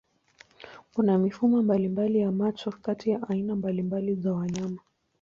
[0.93, 4.81] Kuna mifumo mbalimbali ya macho kati ya aina mbalimbali za wanyama.